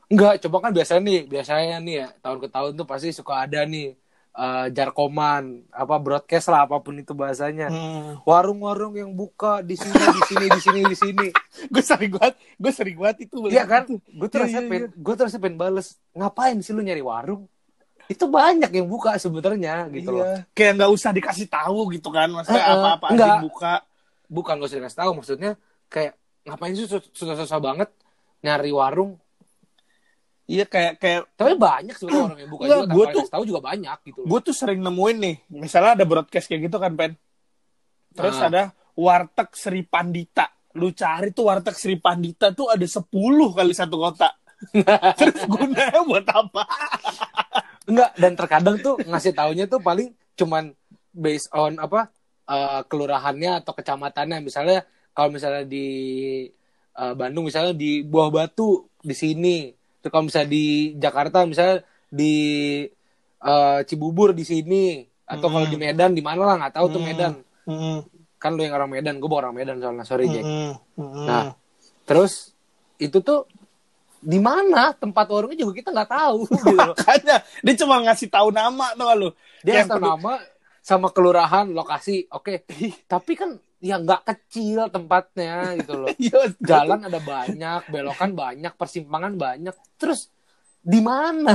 Enggak, 0.07 0.43
coba 0.43 0.67
kan 0.67 0.71
biasanya 0.75 1.01
nih, 1.01 1.19
biasanya 1.23 1.75
nih 1.79 1.95
ya, 1.97 2.07
tahun 2.19 2.37
ke 2.39 2.47
tahun 2.51 2.71
tuh 2.75 2.83
pasti 2.83 3.15
suka 3.15 3.47
ada 3.47 3.63
nih 3.63 3.95
eh, 4.31 4.65
jarkoman, 4.71 5.43
apa 5.71 5.95
broadcast 5.97 6.51
lah 6.51 6.67
apa 6.67 6.83
pun 6.83 6.99
itu 6.99 7.15
bahasanya. 7.15 7.71
hmm. 7.71 8.27
Warung-warung 8.27 8.91
yang 8.95 9.11
buka 9.11 9.63
di 9.63 9.79
sini, 9.79 9.95
di 9.95 10.21
sini, 10.27 10.45
di 10.47 10.59
sini, 10.59 10.81
di 10.83 10.97
sini. 10.99 11.27
gue 11.71 11.79
sering 11.79 12.11
banget 12.11 12.35
gue 12.59 12.71
sering 12.71 12.97
banget 12.99 13.17
itu 13.23 13.35
Iya 13.47 13.63
kan? 13.63 13.87
Gue 13.87 14.27
tuh 14.27 14.37
Iya, 14.39 14.43
rasanya 14.51 14.59
iya, 14.59 14.71
pengen, 14.71 14.89
gue 14.99 15.13
rasanya 15.15 15.43
pengen 15.47 15.59
bales. 15.59 15.87
Ngapain 16.11 16.57
sih 16.59 16.71
lu 16.75 16.83
nyari 16.83 17.03
warung? 17.03 17.47
Itu 18.11 18.27
banyak 18.27 18.67
yang 18.69 18.85
buka 18.85 19.15
sebenarnya 19.15 19.87
gitu 19.89 20.11
loh. 20.11 20.27
Iya. 20.27 20.43
kayak 20.51 20.71
nggak 20.75 20.91
usah 20.91 21.09
dikasih 21.09 21.47
tahu 21.47 21.91
gitu 21.91 22.09
kan 22.09 22.27
maksudnya 22.27 22.63
apa-apa 22.65 23.05
aja 23.07 23.15
enggak. 23.15 23.39
buka 23.41 23.73
Bukan 24.27 24.53
gak 24.55 24.67
usah 24.67 24.79
dikasih 24.79 24.95
tahu, 24.97 25.11
maksudnya 25.13 25.51
kayak 25.87 26.13
ngapain 26.41 26.71
sih 26.71 26.85
sus- 26.85 27.11
susah-susah 27.11 27.59
banget 27.59 27.89
nyari 28.41 28.71
warung? 28.71 29.19
iya 30.45 30.63
kayak 30.63 30.97
kayak 30.97 31.31
Tapi 31.31 31.55
banyak 31.55 31.95
sebenarnya 31.95 32.23
orang 32.25 32.39
yang 32.39 32.49
buka 32.49 32.61
Enggak, 32.61 32.77
juga 32.77 32.91
gua 32.91 33.05
tuh- 33.09 33.27
tahu 33.29 33.43
juga 33.45 33.61
banyak 33.61 33.97
gitu 34.03 34.17
loh. 34.19 34.27
gue 34.27 34.39
tuh 34.41 34.51
sering 34.53 34.79
nemuin 34.79 35.17
nih 35.17 35.35
misalnya 35.53 35.91
ada 35.93 36.03
broadcast 36.03 36.45
kayak 36.45 36.61
gitu 36.63 36.75
kan 36.75 36.91
pen 36.93 37.11
terus 38.11 38.35
Ah. 38.35 38.47
ada 38.47 38.61
warteg 38.93 39.47
Sri 39.53 39.81
Pandita 39.81 40.51
lu 40.73 40.91
cari 40.91 41.31
tuh 41.31 41.47
warteg 41.47 41.71
Sri 41.73 41.95
Pandita 41.95 42.51
tuh 42.51 42.67
ada 42.67 42.83
10 42.83 43.07
kali 43.49 43.71
satu 43.71 43.95
kota 43.97 44.27
terus 45.19 45.39
gunanya 45.45 46.03
buat 46.03 46.27
apa 46.27 46.63
Enggak, 47.91 48.11
dan 48.15 48.31
terkadang 48.33 48.75
tuh 48.79 48.95
ngasih 49.03 49.33
taunya 49.33 49.67
tuh 49.67 49.79
paling 49.79 50.09
cuman 50.33 50.71
based 51.11 51.51
on 51.51 51.75
apa 51.75 52.07
eh, 52.45 52.81
kelurahannya 52.87 53.59
atau 53.59 53.75
kecamatannya. 53.75 54.39
Misalnya 54.39 54.81
kalau 55.11 55.29
misalnya 55.29 55.67
di 55.67 55.87
eh, 56.91 57.13
Bandung 57.13 57.45
misalnya 57.45 57.75
di 57.75 58.01
Buah 58.01 58.31
Batu 58.31 58.87
di 58.97 59.11
sini. 59.11 59.75
Terus 59.99 60.09
kalau 60.09 60.25
misalnya 60.25 60.49
di 60.49 60.65
Jakarta 60.95 61.43
misalnya 61.43 61.83
di 62.07 62.33
eh, 63.37 63.79
Cibubur 63.83 64.31
di 64.31 64.43
sini 64.43 65.03
atau 65.25 65.47
kalau 65.47 65.63
Hmm. 65.63 65.73
di 65.73 65.77
Medan 65.77 66.11
di 66.11 66.19
mana 66.19 66.43
lah 66.43 66.55
nggak 66.57 66.75
tahu 66.75 66.87
tuh 66.89 66.99
Hmm. 66.99 67.07
Medan. 67.07 67.33
Hmm, 67.61 67.99
Kan 68.35 68.57
lu 68.57 68.65
yang 68.65 68.73
orang 68.73 68.89
Medan, 68.89 69.21
gue 69.21 69.29
bukan 69.29 69.45
orang 69.45 69.53
Medan 69.53 69.77
soalnya 69.77 70.01
sorry 70.01 70.25
Jack. 70.25 70.41
hmm, 70.41 70.73
hmm. 70.97 71.25
Nah, 71.29 71.53
terus 72.03 72.57
itu 72.97 73.21
tuh 73.21 73.45
di 74.21 74.37
mana 74.37 74.93
tempat 74.93 75.25
warungnya 75.25 75.57
juga 75.57 75.73
kita 75.75 75.89
nggak 75.89 76.09
tahu 76.09 76.37
gitu 76.53 76.71
loh. 76.71 76.93
makanya 76.93 77.35
dia 77.59 77.73
cuma 77.75 77.95
ngasih 78.05 78.29
tahu 78.29 78.47
nama 78.49 78.93
tuh 78.93 79.09
lu 79.17 79.29
dia 79.61 79.81
asal 79.81 79.97
perlu- 79.97 80.09
nama 80.13 80.33
sama 80.81 81.07
kelurahan 81.09 81.65
lokasi. 81.69 82.25
Oke 82.29 82.65
tapi 83.05 83.33
kan 83.33 83.53
ya 83.77 83.97
nggak 83.97 84.21
kecil 84.23 84.85
tempatnya 84.87 85.73
gitu 85.77 85.93
loh. 85.93 86.09
Iya, 86.21 86.53
jalan 86.57 87.01
ada 87.03 87.17
banyak 87.17 87.81
belokan 87.89 88.33
banyak 88.33 88.73
persimpangan 88.73 89.33
banyak. 89.35 89.73
Terus 89.97 90.29
di 90.81 90.97
mana? 90.97 91.53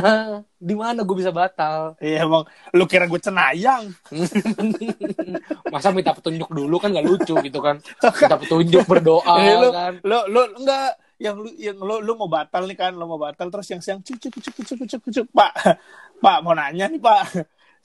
Di 0.55 0.75
mana 0.79 1.03
gue 1.03 1.17
bisa 1.19 1.35
batal? 1.35 1.99
Iya 1.99 2.23
emang. 2.23 2.47
Lu 2.71 2.87
kira 2.87 3.07
gue 3.07 3.19
cenayang? 3.19 3.91
Masa 5.73 5.91
minta 5.91 6.15
petunjuk 6.15 6.47
dulu 6.47 6.79
kan 6.79 6.95
gak 6.95 7.03
lucu 7.03 7.35
gitu 7.35 7.59
kan? 7.59 7.83
Minta 7.83 8.37
petunjuk 8.39 8.87
berdoa 8.87 9.35
Eh, 9.39 9.55
lu, 9.59 9.69
kan? 9.75 9.93
lu 10.03 10.19
lu 10.31 10.43
enggak 10.63 10.95
yang 11.17 11.37
lu 11.41 11.49
yang 11.57 11.77
lu 11.81 12.05
lu 12.05 12.13
mau 12.13 12.29
batal 12.29 12.69
nih 12.69 12.77
kan 12.77 12.93
lu 12.93 13.09
mau 13.09 13.17
batal 13.17 13.49
terus 13.49 13.69
yang 13.73 13.81
siang 13.81 14.05
cuk 14.05 14.21
cuk 14.21 14.37
cuk 14.37 14.85
cuk 14.85 15.03
cuk 15.09 15.27
pak 15.33 15.53
pak 16.23 16.39
mau 16.45 16.53
nanya 16.53 16.89
nih 16.89 17.01
pak. 17.01 17.25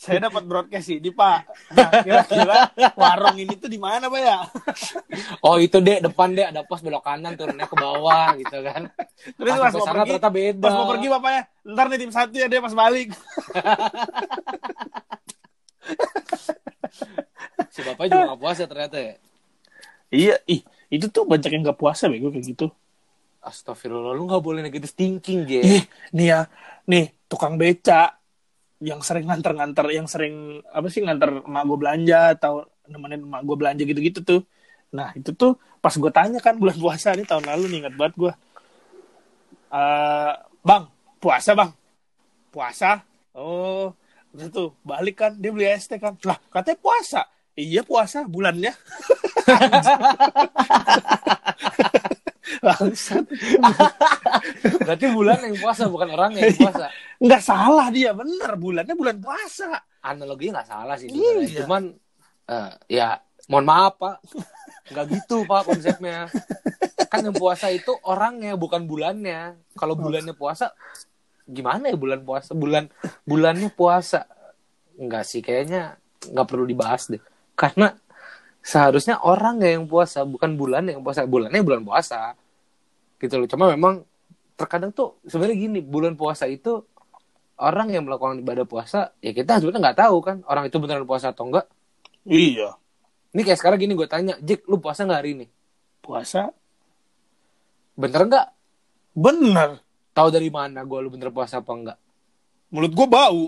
Saya 0.01 0.17
dapat 0.17 0.49
broadcast 0.49 0.89
ini 0.89 1.13
pak. 1.13 1.45
Nah, 1.77 2.01
kira-kira 2.01 2.73
warung 2.97 3.37
ini 3.37 3.53
tuh 3.53 3.69
di 3.69 3.77
mana 3.77 4.09
pak 4.09 4.17
ya? 4.17 4.37
Oh 5.45 5.61
itu 5.61 5.77
deh 5.77 6.01
depan 6.01 6.33
deh 6.33 6.41
ada 6.41 6.65
pos 6.65 6.81
belok 6.81 7.05
kanan 7.05 7.37
turunnya 7.37 7.69
ke 7.69 7.77
bawah 7.77 8.33
gitu 8.33 8.65
kan. 8.65 8.89
Terus 9.37 9.53
Pas 9.61 9.69
mau 9.69 9.85
sana 9.85 10.01
pergi 10.01 10.17
ternyata 10.17 10.29
beda. 10.33 10.63
pas 10.65 10.73
mau 10.73 10.89
pergi 10.89 11.05
bapaknya 11.05 11.41
ntar 11.77 11.85
nih 11.85 11.99
tim 12.01 12.11
satu 12.11 12.33
ya 12.33 12.47
dia 12.49 12.61
pas 12.65 12.73
balik. 12.73 13.13
Si 17.69 17.79
bapak 17.85 18.05
juga 18.09 18.33
gak 18.33 18.41
puasa 18.41 18.63
ternyata 18.65 18.97
ya? 18.97 19.13
Iya 20.11 20.35
ih 20.49 20.61
itu 20.91 21.05
tuh 21.07 21.23
banyak 21.23 21.47
yang 21.47 21.63
gak 21.71 21.79
puasa 21.79 22.09
bego 22.11 22.33
kayak 22.33 22.57
gitu 22.57 22.67
Astagfirullah 23.41 24.13
lu 24.13 24.29
gak 24.29 24.45
boleh 24.45 24.61
negatif 24.61 24.93
thinking 24.93 25.49
Ge. 25.49 25.61
Ih 25.65 25.83
nih 26.13 26.27
ya 26.29 26.39
nih 26.85 27.09
tukang 27.25 27.57
beca 27.57 28.21
yang 28.81 29.01
sering 29.01 29.29
nganter-nganter 29.29 29.85
yang 29.93 30.05
sering 30.05 30.61
apa 30.69 30.89
sih 30.89 31.01
nganter 31.01 31.45
emak 31.45 31.63
gue 31.65 31.77
belanja 31.77 32.37
atau 32.37 32.65
nemenin 32.85 33.25
emak 33.25 33.41
gue 33.45 33.57
belanja 33.57 33.81
gitu-gitu 33.81 34.21
tuh. 34.21 34.41
Nah 34.93 35.09
itu 35.17 35.33
tuh 35.33 35.57
pas 35.81 35.93
gue 35.93 36.11
tanya 36.13 36.37
kan 36.37 36.57
bulan 36.57 36.77
puasa 36.77 37.17
nih 37.17 37.25
tahun 37.25 37.49
lalu 37.49 37.65
nih 37.73 37.77
ingat 37.85 37.95
banget 37.97 38.13
gue 38.17 38.33
Eh 39.71 40.33
bang 40.61 40.83
puasa 41.17 41.57
bang. 41.57 41.71
Puasa? 42.53 43.01
Oh 43.33 43.97
terus 44.31 44.47
tuh 44.53 44.69
balik 44.85 45.17
kan 45.17 45.33
dia 45.33 45.49
beli 45.49 45.65
ST 45.65 45.97
kan. 45.97 46.13
Lah 46.27 46.37
katanya 46.53 46.77
puasa? 46.77 47.21
Iya 47.57 47.81
puasa 47.81 48.21
bulannya 48.29 48.73
Bangsat. 52.59 53.25
Berarti 54.85 55.05
bulan 55.15 55.39
yang 55.47 55.55
puasa 55.55 55.87
bukan 55.87 56.11
orang 56.11 56.35
yang 56.35 56.51
puasa. 56.59 56.91
nggak 57.21 57.43
salah 57.45 57.87
dia 57.93 58.17
bener 58.17 58.57
bulannya 58.57 58.97
bulan 58.97 59.21
puasa 59.21 59.77
Analoginya 60.01 60.61
nggak 60.61 60.69
salah 60.69 60.95
sih. 60.97 61.09
Iya. 61.13 61.63
Cuman 61.63 61.93
eh, 62.49 62.71
ya 62.89 63.21
mohon 63.45 63.65
maaf 63.69 64.01
pak, 64.01 64.17
nggak 64.89 65.05
gitu 65.13 65.45
pak 65.45 65.61
konsepnya. 65.69 66.25
Kan 67.05 67.29
yang 67.29 67.37
puasa 67.37 67.69
itu 67.69 67.93
orangnya 68.09 68.57
bukan 68.57 68.89
bulannya. 68.89 69.61
Kalau 69.77 69.93
bulannya 69.93 70.33
puasa, 70.33 70.73
gimana 71.45 71.93
ya 71.93 71.97
bulan 71.97 72.25
puasa? 72.25 72.57
Bulan 72.57 72.89
bulannya 73.29 73.69
puasa, 73.69 74.25
nggak 74.97 75.23
sih 75.25 75.45
kayaknya 75.45 76.01
nggak 76.33 76.47
perlu 76.49 76.65
dibahas 76.65 77.13
deh. 77.13 77.21
Karena 77.53 77.93
seharusnya 78.65 79.21
orangnya 79.21 79.69
yang 79.69 79.85
puasa 79.85 80.25
bukan 80.25 80.57
bulan 80.57 80.89
yang 80.89 81.05
puasa. 81.05 81.29
Bulannya 81.29 81.61
bulan 81.61 81.85
puasa, 81.85 82.33
gitu 83.21 83.37
loh. 83.37 83.47
Cuma 83.47 83.69
memang 83.69 84.01
terkadang 84.57 84.91
tuh 84.93 85.21
sebenarnya 85.25 85.57
gini 85.57 85.79
bulan 85.81 86.13
puasa 86.17 86.45
itu 86.49 86.85
orang 87.61 87.93
yang 87.93 88.05
melakukan 88.05 88.41
ibadah 88.41 88.65
puasa 88.65 89.13
ya 89.17 89.33
kita 89.33 89.57
sebenarnya 89.57 89.89
nggak 89.89 89.99
tahu 90.05 90.17
kan 90.21 90.37
orang 90.45 90.69
itu 90.69 90.77
beneran 90.77 91.05
puasa 91.09 91.33
atau 91.33 91.49
enggak 91.49 91.65
iya. 92.25 92.77
Ini 93.31 93.41
kayak 93.47 93.57
sekarang 93.63 93.79
gini 93.79 93.95
gue 93.95 94.05
tanya 94.11 94.35
Jack 94.43 94.67
lu 94.67 94.77
puasa 94.77 95.07
nggak 95.07 95.19
hari 95.23 95.31
ini? 95.39 95.45
Puasa? 96.03 96.51
Bener 97.95 98.21
nggak? 98.27 98.47
Bener. 99.15 99.69
Tahu 100.11 100.27
dari 100.29 100.51
mana 100.51 100.83
gue 100.83 100.99
lu 100.99 101.09
bener 101.09 101.31
puasa 101.31 101.63
apa 101.63 101.71
enggak 101.71 101.97
mulut 102.71 102.93
gue 102.95 103.07
bau. 103.07 103.45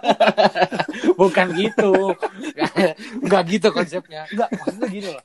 Bukan 1.20 1.46
gitu. 1.52 2.16
Nggak 3.28 3.42
gitu 3.52 3.68
konsepnya. 3.70 4.24
Nggak 4.32 4.48
maksudnya 4.56 4.88
gini 4.88 5.08
loh. 5.12 5.24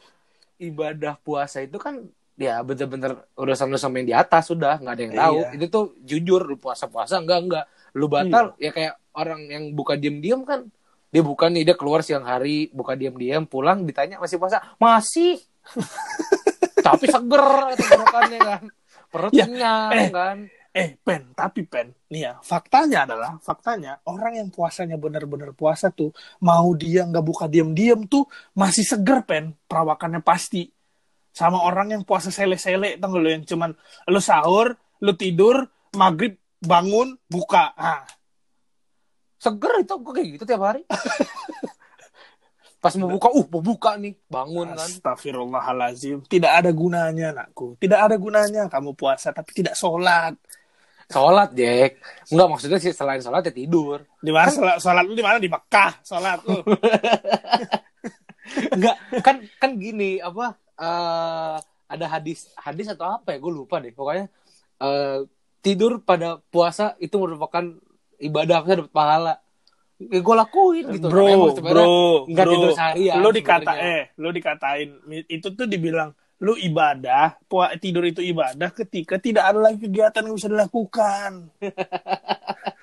Ibadah 0.60 1.16
puasa 1.24 1.64
itu 1.64 1.80
kan 1.80 2.04
ya 2.36 2.60
bener-bener 2.62 3.16
urusan 3.40 3.72
lu 3.72 3.80
sama 3.80 4.04
yang 4.04 4.08
di 4.12 4.16
atas 4.16 4.52
sudah 4.52 4.76
nggak 4.80 4.94
ada 4.96 5.04
yang 5.04 5.16
tahu. 5.16 5.38
Iya. 5.40 5.50
itu 5.56 5.66
tuh 5.72 5.86
jujur 6.04 6.42
lu 6.44 6.56
puasa 6.60 6.86
puasa 6.92 7.20
enggak 7.20 7.40
enggak 7.48 7.66
lu 7.96 8.12
batal 8.12 8.56
ya 8.60 8.76
kayak 8.76 9.00
orang 9.16 9.42
yang 9.48 9.64
buka 9.72 9.96
diem-diem 9.96 10.44
kan. 10.44 10.68
Dia 11.10 11.24
bukan 11.24 11.48
nih 11.56 11.64
dia 11.64 11.76
keluar 11.80 12.04
siang 12.04 12.28
hari 12.28 12.68
buka 12.76 12.92
diem-diem 13.00 13.48
pulang 13.48 13.88
ditanya 13.88 14.20
masih 14.20 14.36
puasa? 14.36 14.60
Masih. 14.76 15.40
Tapi 16.86 17.08
seger 17.08 17.44
tenggorokannya 17.80 18.40
kan. 18.44 18.62
Perut 19.10 19.32
Ya, 19.32 19.48
eh. 19.96 20.12
kan. 20.12 20.38
eh 20.76 21.00
pen 21.00 21.32
tapi 21.32 21.64
pen 21.64 21.96
nih 22.12 22.28
ya 22.28 22.34
faktanya 22.44 23.08
adalah 23.08 23.40
faktanya 23.40 23.96
orang 24.12 24.44
yang 24.44 24.50
puasanya 24.52 25.00
bener-bener 25.00 25.56
puasa 25.56 25.88
tuh 25.88 26.12
mau 26.44 26.76
dia 26.76 27.08
nggak 27.08 27.24
buka 27.24 27.48
diem-diem 27.48 28.04
tuh 28.12 28.28
masih 28.60 28.84
seger 28.84 29.24
pen. 29.24 29.56
Perawakannya 29.72 30.20
pasti 30.20 30.68
sama 31.36 31.68
orang 31.68 31.92
yang 31.92 32.02
puasa 32.08 32.32
sele-sele 32.32 32.96
tau 32.96 33.12
nggak 33.12 33.22
lo 33.22 33.30
yang 33.30 33.44
cuman 33.44 33.76
lu 34.08 34.22
sahur 34.24 34.72
lu 35.04 35.12
tidur 35.20 35.68
maghrib 36.00 36.40
bangun 36.64 37.20
buka. 37.28 37.76
Ah 37.76 38.08
seger 39.46 39.74
itu 39.86 39.94
kok 39.94 40.14
kayak 40.16 40.28
gitu 40.40 40.44
tiap 40.48 40.62
hari? 40.66 40.82
Pas 42.84 42.94
mau 43.02 43.10
buka 43.10 43.30
uh 43.34 43.46
mau 43.50 43.62
buka 43.62 43.98
nih 43.98 44.14
bangun 44.30 44.68
kan. 44.74 44.90
Astagfirullahalazim 44.90 46.22
tidak 46.30 46.52
ada 46.64 46.72
gunanya 46.74 47.34
anakku. 47.34 47.78
Tidak 47.82 48.00
ada 48.00 48.16
gunanya 48.18 48.70
kamu 48.70 48.94
puasa 48.94 49.34
tapi 49.34 49.54
tidak 49.54 49.76
sholat. 49.78 50.36
Sholat 51.06 51.54
Jack. 51.54 52.02
Enggak 52.34 52.48
maksudnya 52.50 52.80
sih 52.82 52.94
selain 52.94 53.22
sholat 53.22 53.46
ya 53.46 53.54
tidur. 53.54 54.06
Di 54.22 54.32
mana 54.34 54.50
sholat, 54.50 54.78
sholat 54.82 55.06
lu 55.06 55.14
di 55.18 55.26
mana? 55.26 55.38
Di 55.42 55.50
Mekah 55.50 55.92
sholat 56.02 56.40
lu. 56.46 56.62
Enggak 58.78 58.96
kan 59.26 59.42
kan 59.58 59.72
gini 59.82 60.22
apa 60.22 60.54
eh 60.76 61.58
ada 61.86 62.06
hadis 62.10 62.50
hadis 62.58 62.90
atau 62.92 63.06
apa 63.18 63.34
ya 63.34 63.38
gue 63.40 63.54
lupa 63.54 63.80
deh 63.80 63.94
pokoknya 63.94 64.26
eh 64.82 65.20
tidur 65.62 66.02
pada 66.02 66.42
puasa 66.52 66.94
itu 67.00 67.16
merupakan 67.18 67.64
ibadah 68.20 68.56
apa 68.62 68.68
dapat 68.80 68.92
pahala 68.94 69.34
ya, 69.98 70.20
gue 70.20 70.36
lakuin 70.36 70.86
gitu 70.94 71.08
bro, 71.10 71.56
sebenarnya 71.56 71.88
bro, 71.88 72.28
nggak 72.30 72.46
tidur 72.52 72.70
seharian 72.76 73.16
Lu 73.24 73.30
dikata 73.32 73.72
sebenarnya. 73.72 73.96
eh, 73.96 74.04
lu 74.20 74.30
dikatain 74.30 74.90
itu 75.32 75.48
tuh 75.56 75.66
dibilang 75.66 76.12
lu 76.36 76.52
ibadah, 76.60 77.40
pua- 77.48 77.80
tidur 77.80 78.04
itu 78.04 78.20
ibadah 78.20 78.68
ketika 78.76 79.16
tidak 79.16 79.48
ada 79.48 79.72
lagi 79.72 79.80
kegiatan 79.80 80.20
yang 80.20 80.36
bisa 80.36 80.52
dilakukan. 80.52 81.48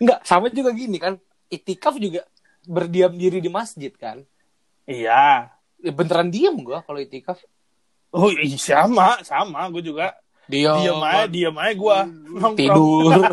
Enggak, 0.00 0.20
sama 0.28 0.50
juga 0.50 0.70
gini 0.76 0.98
kan. 1.00 1.16
Itikaf 1.48 1.96
juga 1.96 2.26
berdiam 2.68 3.12
diri 3.14 3.40
di 3.40 3.48
masjid 3.48 3.92
kan. 3.94 4.20
Iya. 4.84 5.53
Ya, 5.84 5.92
beneran 5.92 6.32
diam 6.32 6.56
gua 6.64 6.80
kalau 6.80 6.96
itikaf. 6.96 7.44
Oh, 8.14 8.30
iya, 8.32 8.56
sama, 8.56 9.20
sama. 9.26 9.68
Gue 9.68 9.82
juga 9.84 10.14
Diam. 10.46 10.76
diam 10.80 11.02
aja, 11.02 11.26
diam 11.26 11.56
aja 11.58 11.72
gue. 11.74 11.98
Tidur. 12.60 13.20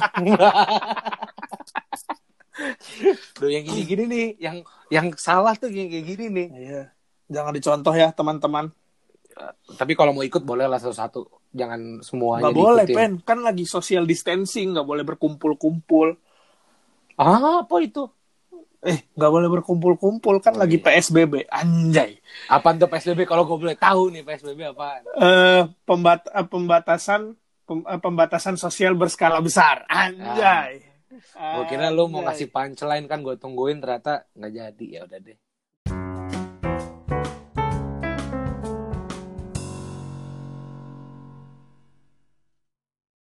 Duh, 3.41 3.49
yang 3.49 3.63
gini-gini 3.65 4.03
nih, 4.05 4.27
yang 4.37 4.57
yang 4.91 5.07
salah 5.17 5.55
tuh 5.57 5.71
kayak 5.71 6.03
gini 6.03 6.25
nih. 6.29 6.47
Iya. 6.51 6.81
Jangan 7.31 7.53
dicontoh 7.55 7.95
ya 7.95 8.11
teman-teman. 8.11 8.69
Tapi 9.79 9.93
kalau 9.95 10.11
mau 10.11 10.21
ikut 10.25 10.43
boleh 10.43 10.67
lah 10.67 10.77
satu-satu. 10.77 11.49
Jangan 11.51 12.03
semuanya 12.03 12.51
Gak 12.51 12.57
boleh. 12.57 12.85
Pen. 12.91 13.23
Kan 13.23 13.41
lagi 13.43 13.63
social 13.63 14.03
distancing, 14.03 14.75
gak 14.75 14.87
boleh 14.87 15.07
berkumpul-kumpul. 15.07 16.15
Ah, 17.15 17.63
apa 17.63 17.75
itu? 17.83 18.07
Eh, 18.81 19.13
gak 19.13 19.29
boleh 19.29 19.45
berkumpul-kumpul 19.45 20.41
kan 20.41 20.57
lagi 20.57 20.81
PSBB. 20.81 21.45
Anjay. 21.45 22.17
Apa 22.49 22.73
tuh 22.73 22.89
PSBB 22.89 23.29
kalau 23.29 23.45
gue 23.45 23.53
boleh 23.53 23.77
tahu 23.77 24.09
nih 24.09 24.25
PSBB 24.25 24.73
apa? 24.73 25.05
Eh, 25.21 25.61
pembat 25.85 26.25
eh, 26.25 26.41
pembatasan 26.41 27.37
pem- 27.61 27.85
eh, 27.85 27.99
pembatasan 28.01 28.57
sosial 28.57 28.97
berskala 28.97 29.37
besar. 29.37 29.85
Anjay. 29.85 30.81
Gue 31.37 31.63
kira 31.69 31.93
lu 31.93 32.09
mau 32.09 32.25
ngasih 32.25 32.49
punchline 32.49 33.05
kan 33.05 33.21
gue 33.21 33.37
tungguin 33.37 33.77
ternyata 33.77 34.25
nggak 34.33 34.51
jadi 34.51 34.85
ya 34.89 35.01
udah 35.05 35.19
deh. 35.21 35.37